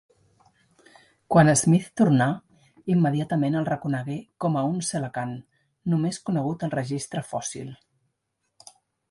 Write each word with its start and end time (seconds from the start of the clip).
Quan 1.33 1.51
Smith 1.59 1.91
tornà, 2.01 2.27
immediatament 2.93 3.59
el 3.59 3.67
reconegué 3.69 4.17
com 4.47 4.57
a 4.63 4.65
un 4.71 4.81
celacant, 4.89 5.37
només 5.95 6.21
conegut 6.31 6.67
al 6.69 6.75
registre 6.79 7.25
fòssil. 7.31 7.71